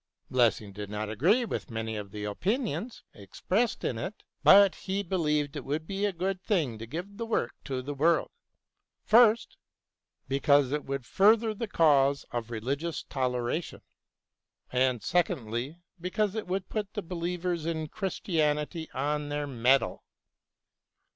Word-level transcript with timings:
Lessing 0.31 0.73
did 0.73 0.89
not 0.89 1.11
agree 1.11 1.45
with 1.45 1.69
many 1.69 1.95
of 1.95 2.09
the 2.09 2.23
opinions 2.23 3.03
expressed 3.13 3.83
in 3.83 3.99
it, 3.99 4.23
but 4.43 4.73
he 4.73 5.03
believed 5.03 5.55
it 5.55 5.63
would 5.63 5.85
be 5.85 6.05
a 6.05 6.11
good 6.11 6.41
thing 6.41 6.79
to 6.79 6.87
give 6.87 7.17
the 7.17 7.25
work 7.27 7.53
to 7.65 7.83
the 7.83 7.93
world, 7.93 8.31
first, 9.05 9.57
because 10.27 10.71
it 10.71 10.85
would 10.85 11.05
further 11.05 11.53
the 11.53 11.67
cause 11.67 12.25
of 12.31 12.49
religious 12.49 13.03
toleration; 13.03 13.83
and, 14.71 15.03
secondly, 15.03 15.77
because 15.99 16.33
it 16.33 16.47
would 16.47 16.67
put 16.67 16.93
the 16.95 17.03
believers 17.03 17.67
in 17.67 17.87
Christianity 17.87 18.89
on 18.95 19.29
their 19.29 19.45
mettle. 19.45 20.03